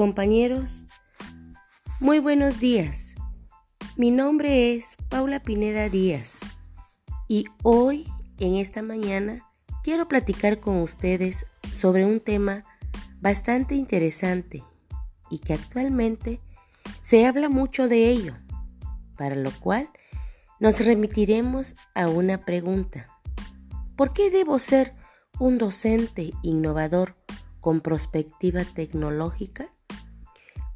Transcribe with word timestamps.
compañeros, 0.00 0.86
muy 1.98 2.20
buenos 2.20 2.58
días. 2.58 3.16
Mi 3.98 4.10
nombre 4.10 4.72
es 4.72 4.96
Paula 5.10 5.42
Pineda 5.42 5.90
Díaz 5.90 6.38
y 7.28 7.44
hoy, 7.62 8.10
en 8.38 8.54
esta 8.54 8.80
mañana, 8.80 9.46
quiero 9.84 10.08
platicar 10.08 10.58
con 10.58 10.78
ustedes 10.80 11.44
sobre 11.70 12.06
un 12.06 12.18
tema 12.18 12.62
bastante 13.20 13.74
interesante 13.74 14.64
y 15.28 15.36
que 15.36 15.52
actualmente 15.52 16.40
se 17.02 17.26
habla 17.26 17.50
mucho 17.50 17.86
de 17.86 18.08
ello, 18.08 18.32
para 19.18 19.34
lo 19.34 19.50
cual 19.50 19.90
nos 20.60 20.82
remitiremos 20.82 21.74
a 21.94 22.08
una 22.08 22.46
pregunta. 22.46 23.06
¿Por 23.96 24.14
qué 24.14 24.30
debo 24.30 24.58
ser 24.60 24.94
un 25.38 25.58
docente 25.58 26.32
innovador 26.42 27.16
con 27.60 27.82
perspectiva 27.82 28.64
tecnológica? 28.64 29.70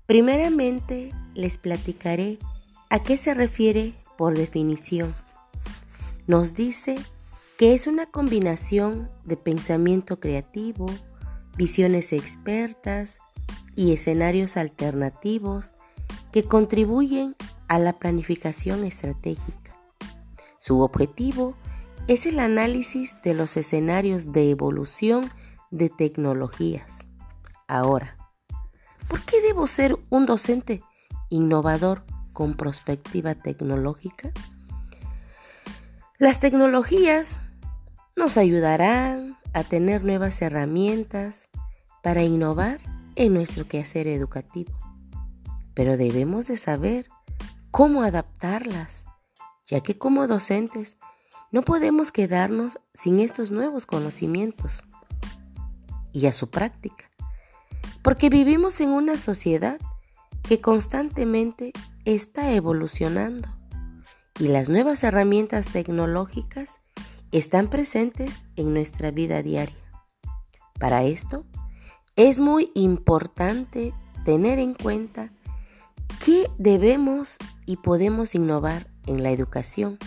Primeramente 0.07 1.13
les 1.35 1.57
platicaré 1.57 2.39
a 2.91 2.99
qué 2.99 3.17
se 3.17 3.33
refiere 3.33 3.95
por 4.19 4.37
definición. 4.37 5.15
Nos 6.27 6.55
dice 6.55 6.97
que 7.59 7.75
es 7.75 7.87
una 7.87 8.07
combinación 8.07 9.11
de 9.25 9.37
pensamiento 9.37 10.21
creativo, 10.21 10.87
visiones 11.57 12.13
expertas 12.13 13.19
y 13.77 13.93
escenarios 13.93 14.57
alternativos 14.57 15.73
que 16.33 16.45
contribuyen 16.45 17.35
a 17.69 17.79
la 17.79 17.95
planificación 17.95 18.85
estratégica. 18.85 19.75
Su 20.59 20.81
objetivo 20.81 21.55
es 22.09 22.27
el 22.27 22.41
análisis 22.41 23.17
de 23.23 23.33
los 23.33 23.57
escenarios 23.57 24.33
de 24.33 24.51
evolución 24.51 25.31
de 25.71 25.89
tecnologías. 25.89 27.07
Ahora, 27.67 28.19
¿por 29.09 29.23
qué 29.23 29.41
debo 29.41 29.67
ser 29.67 29.97
un 30.11 30.27
docente 30.27 30.83
innovador 31.29 32.05
con 32.33 32.55
perspectiva 32.55 33.35
tecnológica? 33.35 34.31
Las 36.19 36.41
tecnologías 36.41 37.41
nos 38.17 38.37
ayudarán 38.37 39.37
a 39.53 39.65
tener 39.65 40.05
nuevas 40.05 40.41
herramientas 40.43 41.49
para 42.03 42.23
innovar 42.23 42.81
en 43.17 43.35
nuestro 43.35 43.67
quehacer 43.67 44.09
educativo, 44.09 44.73
pero 45.75 45.97
debemos 45.97 46.47
de 46.47 46.57
saber 46.57 47.09
cómo 47.71 48.03
adaptarlas, 48.03 49.07
ya 49.67 49.81
que 49.81 49.99
como 49.99 50.27
docentes 50.27 50.97
no 51.51 51.63
podemos 51.63 52.13
quedarnos 52.13 52.79
sin 52.93 53.21
estos 53.21 53.51
nuevos 53.51 53.87
conocimientos 53.87 54.85
y 56.13 56.27
a 56.27 56.33
su 56.33 56.51
práctica, 56.51 57.11
porque 58.05 58.29
vivimos 58.29 58.83
en 58.83 58.91
una 58.91 59.17
sociedad 59.17 59.81
que 60.43 60.61
constantemente 60.61 61.73
está 62.05 62.53
evolucionando. 62.53 63.49
Y 64.39 64.49
las 64.49 64.69
nuevas 64.69 65.03
herramientas 65.05 65.71
tecnológicas 65.71 66.81
están 67.33 67.69
presentes 67.69 68.45
en 68.57 68.75
nuestra 68.75 69.11
vida 69.11 69.43
diaria. 69.43 69.75
Para 70.79 71.05
esto, 71.05 71.47
es 72.15 72.41
muy 72.41 72.71
importante 72.75 73.95
tener 74.23 74.59
en 74.59 74.75
cuenta 74.75 75.31
qué 76.23 76.51
debemos 76.59 77.39
y 77.65 77.79
podemos 77.79 78.35
innovar 78.35 78.87
en 79.07 79.23
la 79.23 79.31
educación, 79.31 79.99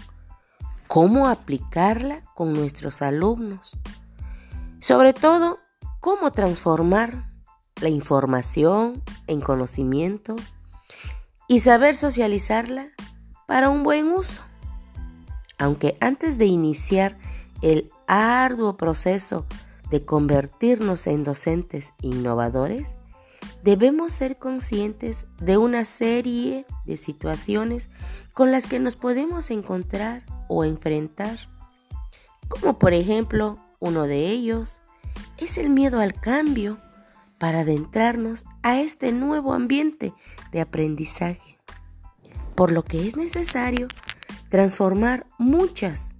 cómo 0.86 1.28
aplicarla 1.28 2.22
con 2.36 2.54
nuestros 2.54 3.02
alumnos, 3.02 3.76
sobre 4.80 5.14
todo 5.14 5.58
cómo 6.00 6.30
transformar 6.30 7.37
la 7.82 7.90
información 7.90 9.02
en 9.28 9.42
conocimientos 9.42 10.54
y 11.48 11.60
saber 11.60 11.96
socializarla 11.96 12.90
para 13.48 13.70
un 13.70 13.84
buen 13.84 14.08
uso. 14.12 14.42
Aunque 15.58 15.98
antes 16.00 16.38
de 16.38 16.46
iniciar 16.46 17.18
el 17.62 17.90
arduo 18.08 18.78
proceso 18.78 19.46
de 19.90 20.04
convertirnos 20.04 21.08
en 21.08 21.24
docentes 21.24 21.94
innovadores, 22.02 22.96
debemos 23.64 24.14
ser 24.14 24.38
conscientes 24.38 25.26
de 25.40 25.58
una 25.58 25.86
serie 25.86 26.66
de 26.86 26.98
situaciones 26.98 27.90
con 28.34 28.52
las 28.52 28.68
que 28.68 28.80
nos 28.80 28.96
podemos 28.96 29.50
encontrar 29.50 30.24
o 30.48 30.64
enfrentar, 30.64 31.38
como 32.48 32.78
por 32.78 32.94
ejemplo 32.94 33.58
uno 33.80 34.04
de 34.04 34.30
ellos 34.30 34.82
es 35.38 35.58
el 35.58 35.70
miedo 35.70 36.00
al 36.00 36.14
cambio 36.14 36.78
para 37.38 37.60
adentrarnos 37.60 38.46
a 38.64 38.80
este 38.80 39.12
nuevo 39.12 39.54
ambiente 39.54 40.14
de 40.52 40.62
aprendizaje, 40.62 41.58
por 42.56 42.72
lo 42.72 42.84
que 42.84 43.08
es 43.08 43.16
necesario 43.16 43.88
transformar 44.50 45.28
muchas, 45.38 46.12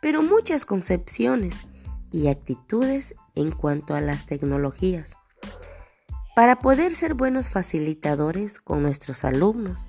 pero 0.00 0.22
muchas 0.22 0.64
concepciones 0.64 1.66
y 2.10 2.28
actitudes 2.28 3.14
en 3.34 3.50
cuanto 3.50 3.94
a 3.94 4.00
las 4.00 4.26
tecnologías, 4.26 5.18
para 6.34 6.58
poder 6.58 6.92
ser 6.92 7.14
buenos 7.14 7.50
facilitadores 7.50 8.60
con 8.60 8.82
nuestros 8.82 9.24
alumnos, 9.24 9.88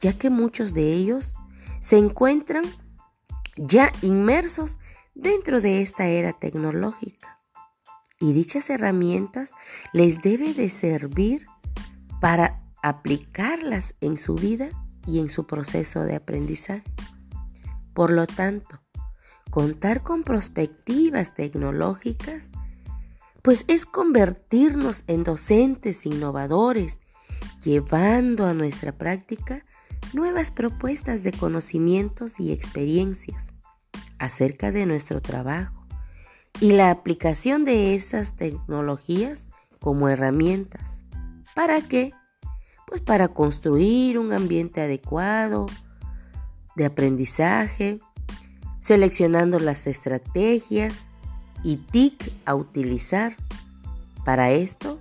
ya 0.00 0.16
que 0.16 0.30
muchos 0.30 0.74
de 0.74 0.92
ellos 0.92 1.34
se 1.80 1.98
encuentran 1.98 2.64
ya 3.56 3.92
inmersos 4.02 4.78
dentro 5.14 5.60
de 5.60 5.82
esta 5.82 6.06
era 6.06 6.32
tecnológica. 6.32 7.35
Y 8.18 8.32
dichas 8.32 8.70
herramientas 8.70 9.52
les 9.92 10.22
debe 10.22 10.54
de 10.54 10.70
servir 10.70 11.46
para 12.20 12.62
aplicarlas 12.82 13.94
en 14.00 14.16
su 14.16 14.34
vida 14.36 14.70
y 15.06 15.20
en 15.20 15.28
su 15.28 15.46
proceso 15.46 16.02
de 16.04 16.16
aprendizaje. 16.16 16.84
Por 17.92 18.12
lo 18.12 18.26
tanto, 18.26 18.80
contar 19.50 20.02
con 20.02 20.22
perspectivas 20.22 21.34
tecnológicas, 21.34 22.50
pues 23.42 23.64
es 23.68 23.86
convertirnos 23.86 25.04
en 25.06 25.24
docentes 25.24 26.06
innovadores, 26.06 27.00
llevando 27.62 28.46
a 28.46 28.54
nuestra 28.54 28.92
práctica 28.96 29.64
nuevas 30.12 30.50
propuestas 30.50 31.22
de 31.22 31.32
conocimientos 31.32 32.40
y 32.40 32.52
experiencias 32.52 33.52
acerca 34.18 34.72
de 34.72 34.86
nuestro 34.86 35.20
trabajo 35.20 35.85
y 36.60 36.72
la 36.72 36.90
aplicación 36.90 37.64
de 37.64 37.94
esas 37.94 38.34
tecnologías 38.36 39.46
como 39.80 40.08
herramientas. 40.08 40.98
¿Para 41.54 41.80
qué? 41.82 42.12
Pues 42.86 43.00
para 43.00 43.28
construir 43.28 44.18
un 44.18 44.32
ambiente 44.32 44.80
adecuado 44.80 45.66
de 46.76 46.86
aprendizaje, 46.86 47.98
seleccionando 48.78 49.58
las 49.58 49.86
estrategias 49.86 51.08
y 51.62 51.78
TIC 51.78 52.32
a 52.44 52.54
utilizar. 52.54 53.36
Para 54.24 54.50
esto, 54.50 55.00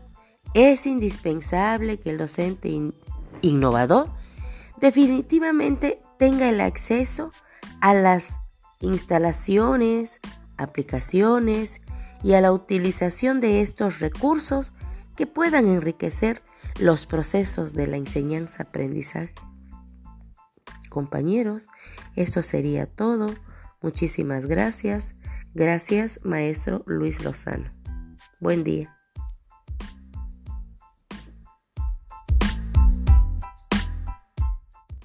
es 0.54 0.86
indispensable 0.86 2.00
que 2.00 2.10
el 2.10 2.18
docente 2.18 2.70
innovador 3.42 4.10
definitivamente 4.80 6.00
tenga 6.18 6.50
el 6.50 6.62
acceso 6.62 7.32
a 7.82 7.94
las 7.94 8.40
instalaciones, 8.80 10.20
aplicaciones 10.58 11.82
y 12.24 12.34
a 12.34 12.42
la 12.42 12.52
utilización 12.52 13.40
de 13.40 13.62
estos 13.62 14.00
recursos 14.00 14.74
que 15.16 15.28
puedan 15.28 15.68
enriquecer 15.68 16.42
los 16.80 17.06
procesos 17.06 17.74
de 17.74 17.88
la 17.88 17.98
enseñanza-aprendizaje. 17.98 19.34
Compañeros, 20.90 21.68
esto 22.16 22.42
sería 22.42 22.86
todo. 22.86 23.34
Muchísimas 23.82 24.48
gracias. 24.48 25.16
Gracias, 25.54 26.20
maestro 26.24 26.84
Luis 26.86 27.24
Lozano. 27.24 27.70
Buen 28.40 28.64
día. 28.64 28.95